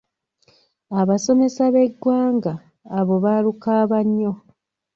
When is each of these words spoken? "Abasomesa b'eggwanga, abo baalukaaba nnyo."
"Abasomesa 0.99 1.63
b'eggwanga, 1.73 2.53
abo 2.99 3.15
baalukaaba 3.23 3.97
nnyo." 4.07 4.33